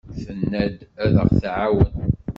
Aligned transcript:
Tenna-d 0.23 0.79
ad 1.03 1.13
aɣ-tɛawen. 1.21 1.93